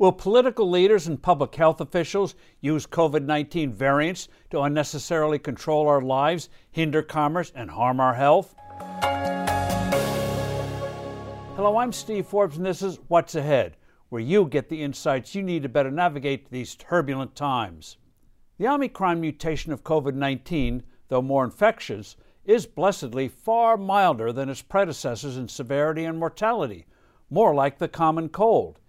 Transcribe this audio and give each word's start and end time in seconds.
Will 0.00 0.12
political 0.12 0.70
leaders 0.70 1.06
and 1.08 1.20
public 1.20 1.54
health 1.54 1.78
officials 1.82 2.34
use 2.62 2.86
COVID 2.86 3.26
19 3.26 3.74
variants 3.74 4.28
to 4.48 4.62
unnecessarily 4.62 5.38
control 5.38 5.86
our 5.88 6.00
lives, 6.00 6.48
hinder 6.70 7.02
commerce, 7.02 7.52
and 7.54 7.70
harm 7.70 8.00
our 8.00 8.14
health? 8.14 8.54
Hello, 11.54 11.76
I'm 11.76 11.92
Steve 11.92 12.26
Forbes, 12.26 12.56
and 12.56 12.64
this 12.64 12.80
is 12.80 12.98
What's 13.08 13.34
Ahead, 13.34 13.76
where 14.08 14.22
you 14.22 14.46
get 14.46 14.70
the 14.70 14.82
insights 14.82 15.34
you 15.34 15.42
need 15.42 15.64
to 15.64 15.68
better 15.68 15.90
navigate 15.90 16.50
these 16.50 16.76
turbulent 16.76 17.36
times. 17.36 17.98
The 18.56 18.68
Omicron 18.68 19.20
mutation 19.20 19.70
of 19.70 19.84
COVID 19.84 20.14
19, 20.14 20.82
though 21.08 21.20
more 21.20 21.44
infectious, 21.44 22.16
is 22.46 22.64
blessedly 22.64 23.28
far 23.28 23.76
milder 23.76 24.32
than 24.32 24.48
its 24.48 24.62
predecessors 24.62 25.36
in 25.36 25.48
severity 25.48 26.06
and 26.06 26.18
mortality, 26.18 26.86
more 27.28 27.54
like 27.54 27.76
the 27.76 27.86
common 27.86 28.30
cold. 28.30 28.80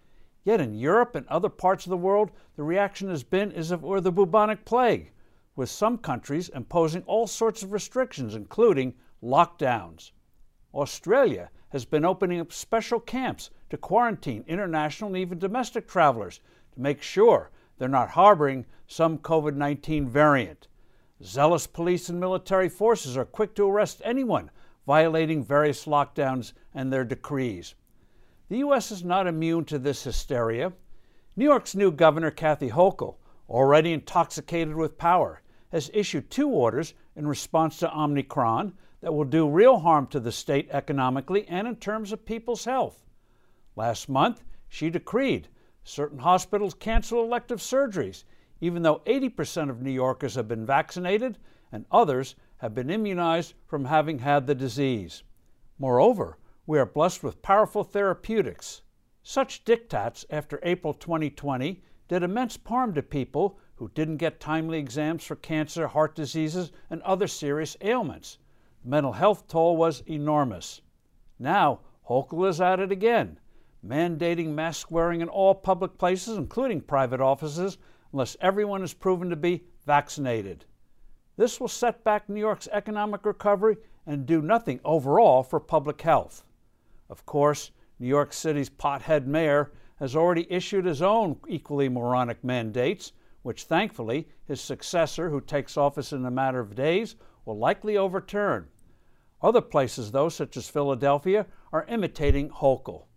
Yet 0.43 0.59
in 0.59 0.73
Europe 0.73 1.15
and 1.15 1.27
other 1.27 1.49
parts 1.49 1.85
of 1.85 1.91
the 1.91 1.97
world, 1.97 2.31
the 2.55 2.63
reaction 2.63 3.09
has 3.09 3.23
been 3.23 3.51
as 3.51 3.71
if 3.71 3.81
it 3.81 3.85
were 3.85 4.01
the 4.01 4.11
bubonic 4.11 4.65
plague, 4.65 5.11
with 5.55 5.69
some 5.69 5.97
countries 5.97 6.49
imposing 6.49 7.03
all 7.03 7.27
sorts 7.27 7.61
of 7.61 7.71
restrictions, 7.71 8.33
including 8.33 8.95
lockdowns. 9.21 10.11
Australia 10.73 11.51
has 11.69 11.85
been 11.85 12.05
opening 12.05 12.39
up 12.39 12.51
special 12.51 12.99
camps 12.99 13.51
to 13.69 13.77
quarantine 13.77 14.43
international 14.47 15.09
and 15.09 15.17
even 15.17 15.37
domestic 15.37 15.87
travelers 15.87 16.39
to 16.73 16.81
make 16.81 17.01
sure 17.01 17.51
they're 17.77 17.87
not 17.87 18.09
harboring 18.09 18.65
some 18.87 19.17
COVID 19.17 19.55
19 19.55 20.09
variant. 20.09 20.67
Zealous 21.23 21.67
police 21.67 22.09
and 22.09 22.19
military 22.19 22.67
forces 22.67 23.15
are 23.15 23.25
quick 23.25 23.53
to 23.55 23.69
arrest 23.69 24.01
anyone 24.03 24.49
violating 24.87 25.43
various 25.43 25.85
lockdowns 25.85 26.53
and 26.73 26.91
their 26.91 27.03
decrees. 27.03 27.75
The 28.51 28.57
U.S. 28.57 28.91
is 28.91 29.01
not 29.01 29.27
immune 29.27 29.63
to 29.63 29.79
this 29.79 30.03
hysteria. 30.03 30.73
New 31.37 31.45
York's 31.45 31.73
new 31.73 31.89
governor, 31.89 32.31
Kathy 32.31 32.69
Hochul, 32.69 33.15
already 33.47 33.93
intoxicated 33.93 34.75
with 34.75 34.97
power, 34.97 35.41
has 35.71 35.89
issued 35.93 36.29
two 36.29 36.49
orders 36.49 36.93
in 37.15 37.25
response 37.25 37.77
to 37.77 37.97
Omicron 37.97 38.73
that 38.99 39.13
will 39.13 39.23
do 39.23 39.49
real 39.49 39.79
harm 39.79 40.05
to 40.07 40.19
the 40.19 40.33
state 40.33 40.67
economically 40.69 41.47
and 41.47 41.65
in 41.65 41.77
terms 41.77 42.11
of 42.11 42.25
people's 42.25 42.65
health. 42.65 43.05
Last 43.77 44.09
month, 44.09 44.43
she 44.67 44.89
decreed 44.89 45.47
certain 45.85 46.19
hospitals 46.19 46.73
cancel 46.73 47.23
elective 47.23 47.59
surgeries, 47.59 48.25
even 48.59 48.83
though 48.83 48.99
80% 49.05 49.69
of 49.69 49.81
New 49.81 49.91
Yorkers 49.91 50.35
have 50.35 50.49
been 50.49 50.65
vaccinated 50.65 51.37
and 51.71 51.85
others 51.89 52.35
have 52.57 52.75
been 52.75 52.89
immunized 52.89 53.53
from 53.65 53.85
having 53.85 54.19
had 54.19 54.45
the 54.45 54.55
disease. 54.55 55.23
Moreover, 55.79 56.37
we 56.67 56.77
are 56.77 56.85
blessed 56.85 57.23
with 57.23 57.41
powerful 57.41 57.83
therapeutics. 57.83 58.83
Such 59.23 59.65
diktats 59.65 60.25
after 60.29 60.59
April 60.61 60.93
2020 60.93 61.81
did 62.07 62.21
immense 62.21 62.57
harm 62.65 62.93
to 62.93 63.01
people 63.01 63.57
who 63.75 63.89
didn't 63.95 64.17
get 64.17 64.39
timely 64.39 64.77
exams 64.77 65.23
for 65.23 65.35
cancer, 65.35 65.87
heart 65.87 66.15
diseases, 66.15 66.71
and 66.91 67.01
other 67.01 67.27
serious 67.27 67.75
ailments. 67.81 68.37
The 68.83 68.89
mental 68.89 69.11
health 69.13 69.47
toll 69.47 69.75
was 69.75 70.03
enormous. 70.07 70.81
Now, 71.39 71.79
Hochul 72.07 72.47
is 72.47 72.61
at 72.61 72.79
it 72.79 72.91
again, 72.91 73.39
mandating 73.83 74.49
mask 74.49 74.91
wearing 74.91 75.21
in 75.21 75.29
all 75.29 75.55
public 75.55 75.97
places, 75.97 76.37
including 76.37 76.81
private 76.81 77.21
offices, 77.21 77.79
unless 78.13 78.37
everyone 78.39 78.83
is 78.83 78.93
proven 78.93 79.31
to 79.31 79.35
be 79.35 79.63
vaccinated. 79.87 80.65
This 81.37 81.59
will 81.59 81.67
set 81.67 82.03
back 82.03 82.29
New 82.29 82.39
York's 82.39 82.69
economic 82.71 83.25
recovery 83.25 83.77
and 84.05 84.27
do 84.27 84.43
nothing 84.43 84.79
overall 84.85 85.41
for 85.41 85.59
public 85.59 86.01
health. 86.01 86.43
Of 87.11 87.25
course, 87.25 87.71
New 87.99 88.07
York 88.07 88.31
City's 88.31 88.69
pothead 88.69 89.27
mayor 89.27 89.73
has 89.97 90.15
already 90.15 90.49
issued 90.49 90.85
his 90.85 91.01
own 91.01 91.37
equally 91.45 91.89
moronic 91.89 92.41
mandates, 92.41 93.11
which 93.41 93.65
thankfully 93.65 94.29
his 94.45 94.61
successor, 94.61 95.29
who 95.29 95.41
takes 95.41 95.75
office 95.75 96.13
in 96.13 96.25
a 96.25 96.31
matter 96.31 96.61
of 96.61 96.73
days, 96.73 97.17
will 97.43 97.57
likely 97.57 97.97
overturn. 97.97 98.69
Other 99.41 99.59
places, 99.59 100.11
though, 100.11 100.29
such 100.29 100.55
as 100.55 100.69
Philadelphia, 100.69 101.47
are 101.73 101.85
imitating 101.89 102.49
Hochul. 102.49 103.07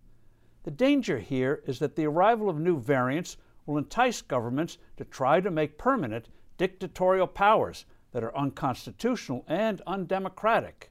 The 0.65 0.73
danger 0.73 1.21
here 1.21 1.63
is 1.65 1.79
that 1.79 1.95
the 1.95 2.07
arrival 2.07 2.51
of 2.51 2.59
new 2.59 2.81
variants 2.81 3.37
will 3.65 3.79
entice 3.79 4.23
governments 4.23 4.77
to 4.97 5.05
try 5.05 5.41
to 5.41 5.53
make 5.53 5.79
permanent 5.79 6.31
dictatorial 6.57 7.29
powers 7.29 7.87
that 8.11 8.25
are 8.25 8.37
unconstitutional 8.37 9.45
and 9.47 9.81
undemocratic. 9.87 10.91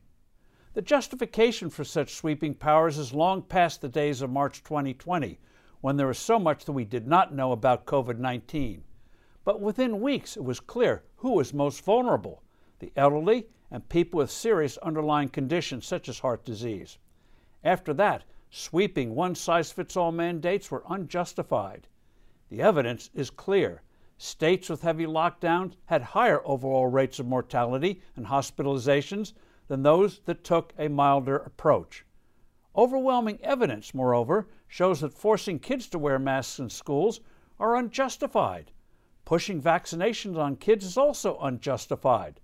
The 0.73 0.81
justification 0.81 1.69
for 1.69 1.83
such 1.83 2.15
sweeping 2.15 2.55
powers 2.55 2.97
is 2.97 3.13
long 3.13 3.43
past 3.43 3.81
the 3.81 3.89
days 3.89 4.23
of 4.23 4.31
March 4.31 4.63
2020, 4.63 5.39
when 5.81 5.97
there 5.97 6.07
was 6.07 6.17
so 6.17 6.39
much 6.39 6.65
that 6.65 6.71
we 6.71 6.83
did 6.83 7.07
not 7.07 7.31
know 7.31 7.51
about 7.51 7.85
COVID 7.85 8.17
19. 8.17 8.83
But 9.45 9.61
within 9.61 10.01
weeks, 10.01 10.35
it 10.35 10.43
was 10.43 10.59
clear 10.59 11.03
who 11.17 11.33
was 11.33 11.53
most 11.53 11.81
vulnerable 11.81 12.41
the 12.79 12.91
elderly 12.95 13.49
and 13.69 13.87
people 13.87 14.17
with 14.17 14.31
serious 14.31 14.77
underlying 14.79 15.29
conditions 15.29 15.85
such 15.85 16.09
as 16.09 16.17
heart 16.17 16.43
disease. 16.43 16.97
After 17.63 17.93
that, 17.93 18.23
sweeping 18.49 19.13
one 19.13 19.35
size 19.35 19.71
fits 19.71 19.95
all 19.95 20.11
mandates 20.11 20.71
were 20.71 20.83
unjustified. 20.89 21.87
The 22.49 22.63
evidence 22.63 23.11
is 23.13 23.29
clear. 23.29 23.83
States 24.17 24.69
with 24.69 24.81
heavy 24.81 25.05
lockdowns 25.05 25.75
had 25.85 26.01
higher 26.01 26.41
overall 26.45 26.87
rates 26.87 27.19
of 27.19 27.27
mortality 27.27 28.01
and 28.15 28.25
hospitalizations 28.25 29.33
than 29.67 29.83
those 29.83 30.19
that 30.25 30.43
took 30.43 30.73
a 30.77 30.87
milder 30.87 31.37
approach. 31.37 32.05
Overwhelming 32.75 33.39
evidence, 33.41 33.93
moreover, 33.93 34.47
shows 34.67 35.01
that 35.01 35.13
forcing 35.13 35.59
kids 35.59 35.87
to 35.89 35.99
wear 35.99 36.17
masks 36.17 36.59
in 36.59 36.69
schools 36.69 37.19
are 37.59 37.75
unjustified. 37.75 38.71
Pushing 39.25 39.61
vaccinations 39.61 40.37
on 40.37 40.55
kids 40.55 40.85
is 40.85 40.97
also 40.97 41.37
unjustified. 41.39 42.39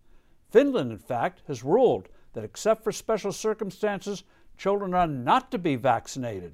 Finland, 0.49 0.91
in 0.91 0.97
fact, 0.97 1.41
has 1.47 1.63
ruled 1.63 2.09
that 2.33 2.43
except 2.43 2.83
for 2.83 2.91
special 2.91 3.31
circumstances, 3.31 4.23
children 4.57 4.93
are 4.93 5.07
not 5.07 5.51
to 5.51 5.57
be 5.57 5.75
vaccinated. 5.75 6.53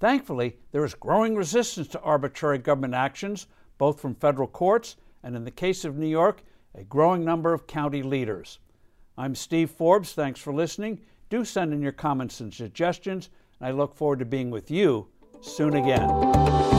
Thankfully, 0.00 0.58
there 0.70 0.84
is 0.84 0.94
growing 0.94 1.34
resistance 1.34 1.88
to 1.88 2.00
arbitrary 2.00 2.58
government 2.58 2.94
actions, 2.94 3.46
both 3.78 4.00
from 4.00 4.14
federal 4.14 4.48
courts 4.48 4.96
and, 5.22 5.34
in 5.34 5.44
the 5.44 5.50
case 5.50 5.84
of 5.84 5.96
New 5.96 6.06
York, 6.06 6.42
a 6.74 6.84
growing 6.84 7.24
number 7.24 7.52
of 7.52 7.66
county 7.66 8.02
leaders. 8.02 8.58
I'm 9.18 9.34
Steve 9.34 9.72
Forbes. 9.72 10.12
Thanks 10.12 10.38
for 10.38 10.54
listening. 10.54 11.00
Do 11.28 11.44
send 11.44 11.74
in 11.74 11.82
your 11.82 11.90
comments 11.90 12.38
and 12.38 12.54
suggestions, 12.54 13.30
and 13.58 13.66
I 13.66 13.72
look 13.72 13.96
forward 13.96 14.20
to 14.20 14.24
being 14.24 14.48
with 14.48 14.70
you 14.70 15.08
soon 15.40 15.74
again. 15.74 16.77